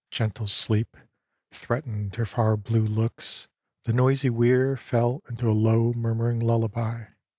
Gentle 0.09 0.47
sleep 0.47 0.97
Threatened 1.51 2.15
her 2.15 2.25
far 2.25 2.57
blue 2.57 2.83
looks. 2.83 3.47
The 3.83 3.93
noisy 3.93 4.31
weir 4.31 4.75
Fell 4.75 5.21
into 5.29 5.47
a 5.47 5.53
low 5.53 5.93
murmuring 5.93 6.39
lullaby. 6.39 7.03